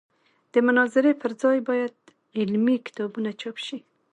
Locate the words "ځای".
1.41-1.57